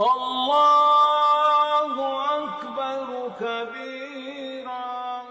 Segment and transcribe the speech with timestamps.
[0.00, 1.94] الله
[2.44, 5.22] أكبر كبيرا.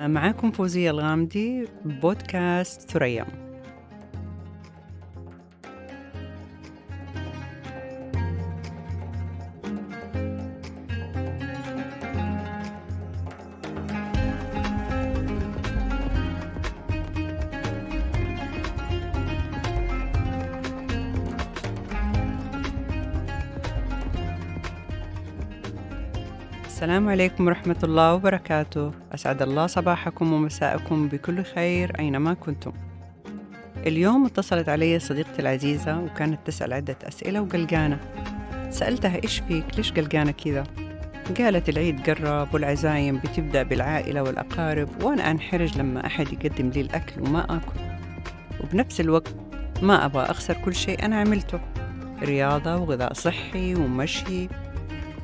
[0.00, 3.45] معاكم فوزية الغامدي بودكاست ثريا.
[26.76, 28.92] السلام عليكم ورحمة الله وبركاته.
[29.14, 32.72] أسعد الله صباحكم ومساءكم بكل خير أينما كنتم.
[33.86, 37.98] اليوم اتصلت علي صديقتي العزيزة وكانت تسأل عدة أسئلة وقلقانة.
[38.70, 40.64] سألتها إيش فيك؟ ليش قلقانة كذا؟
[41.38, 47.44] قالت العيد قرب والعزايم بتبدأ بالعائلة والأقارب وأنا أنحرج لما أحد يقدم لي الأكل وما
[47.44, 47.80] آكل.
[48.60, 49.34] وبنفس الوقت
[49.82, 51.60] ما أبغى أخسر كل شيء أنا عملته.
[52.22, 54.48] رياضة وغذاء صحي ومشي.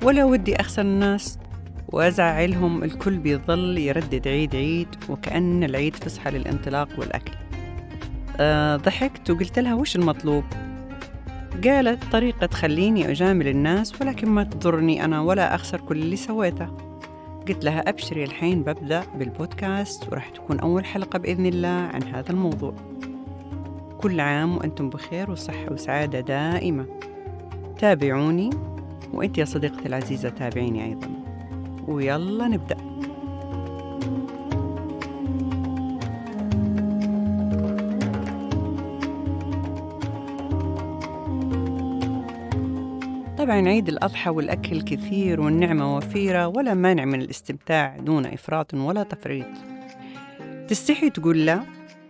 [0.02, 1.38] ولا ودي أخسر الناس.
[1.92, 7.32] وأزعلهم الكل بيظل يردد عيد عيد وكأن العيد فسحة للانطلاق والأكل.
[8.40, 10.44] أه ضحكت وقلت لها وش المطلوب؟
[11.64, 16.66] قالت طريقة تخليني أجامل الناس ولكن ما تضرني أنا ولا أخسر كل اللي سويته.
[17.48, 22.74] قلت لها أبشري الحين ببدأ بالبودكاست وراح تكون أول حلقة بإذن الله عن هذا الموضوع.
[23.98, 26.86] كل عام وأنتم بخير وصحة وسعادة دائمة.
[27.78, 28.50] تابعوني
[29.12, 31.21] وأنت يا صديقتي العزيزة تابعيني أيضا.
[31.88, 32.76] ويلا نبدأ.
[43.38, 49.46] طبعا عيد الأضحى والأكل كثير والنعمة وفيرة ولا مانع من الاستمتاع دون إفراط ولا تفريط.
[50.68, 51.60] تستحي تقول لا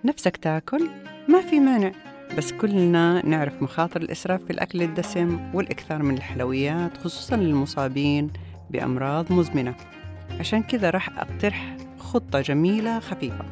[0.04, 0.88] نفسك تاكل؟
[1.28, 1.92] ما في مانع
[2.38, 8.30] بس كلنا نعرف مخاطر الإسراف في الأكل الدسم والإكثار من الحلويات خصوصا للمصابين
[8.72, 9.74] بأمراض مزمنة.
[10.40, 13.44] عشان كذا راح أقترح خطة جميلة خفيفة.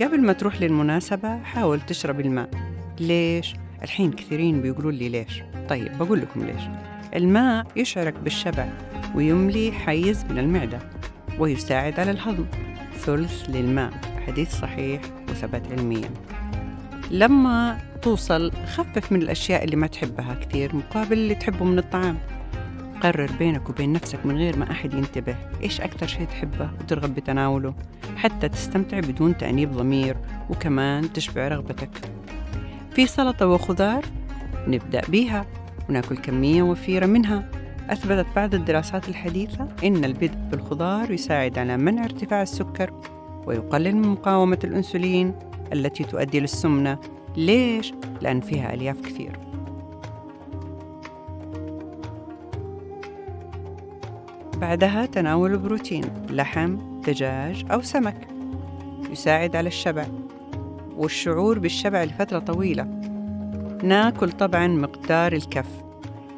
[0.00, 2.50] قبل ما تروح للمناسبة حاول تشرب الماء.
[3.00, 5.42] ليش؟ الحين كثيرين بيقولوا لي ليش.
[5.68, 6.62] طيب بقول لكم ليش.
[7.14, 8.68] الماء يشعرك بالشبع
[9.14, 10.78] ويملي حيز من المعدة
[11.38, 12.46] ويساعد على الهضم.
[12.98, 13.90] ثلث للماء.
[14.26, 16.10] حديث صحيح وثبت علميا.
[17.10, 22.18] لما توصل خفف من الأشياء اللي ما تحبها كثير مقابل اللي تحبه من الطعام.
[23.00, 27.74] قرر بينك وبين نفسك من غير ما أحد ينتبه إيش أكثر شيء تحبه وترغب بتناوله
[28.16, 30.16] حتى تستمتع بدون تأنيب ضمير
[30.50, 31.90] وكمان تشبع رغبتك.
[32.90, 34.04] في سلطة وخضار؟
[34.68, 35.46] نبدأ بيها
[35.88, 37.50] ونأكل كمية وفيرة منها.
[37.90, 42.92] أثبتت بعض الدراسات الحديثة إن البدء بالخضار يساعد على منع ارتفاع السكر
[43.46, 45.34] ويقلل من مقاومة الأنسولين.
[45.72, 46.98] التي تؤدي للسمنة.
[47.36, 49.38] ليش؟ لأن فيها ألياف كثير.
[54.56, 56.76] بعدها تناول البروتين لحم،
[57.06, 58.28] دجاج أو سمك.
[59.10, 60.06] يساعد على الشبع.
[60.96, 62.82] والشعور بالشبع لفترة طويلة.
[63.82, 65.68] ناكل طبعا مقدار الكف.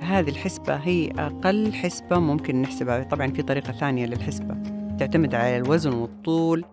[0.00, 3.02] هذه الحسبة هي أقل حسبة ممكن نحسبها.
[3.02, 4.56] طبعا في طريقة ثانية للحسبة.
[4.98, 6.64] تعتمد على الوزن والطول.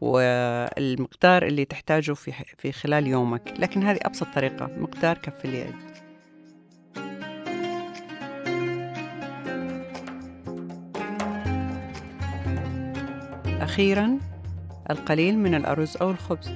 [0.00, 3.54] والمقدار اللي تحتاجه في في خلال يومك.
[3.58, 5.74] لكن هذه أبسط طريقة مقدار كف اليد.
[13.60, 14.18] أخيرا
[14.90, 16.50] القليل من الأرز أو الخبز.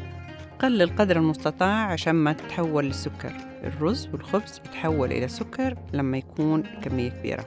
[0.59, 3.33] قلل قدر المستطاع عشان ما تتحول للسكر
[3.65, 7.47] الرز والخبز يتحول إلى سكر لما يكون كمية كبيرة.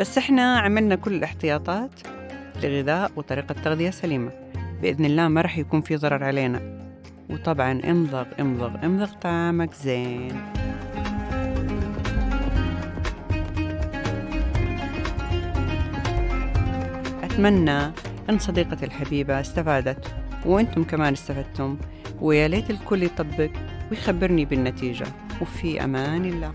[0.00, 1.90] بس إحنا عملنا كل الاحتياطات
[2.62, 4.47] لغذاء وطريقة تغذية سليمة.
[4.82, 6.60] بإذن الله ما راح يكون في ضرر علينا.
[7.30, 10.40] وطبعا امضغ امضغ امضغ طعامك زين.
[17.22, 17.92] أتمنى
[18.30, 20.14] أن صديقتي الحبيبة استفادت
[20.46, 21.78] وأنتم كمان استفدتم.
[22.20, 23.50] ويا ليت الكل يطبق
[23.90, 25.06] ويخبرني بالنتيجة.
[25.40, 26.52] وفي أمان الله.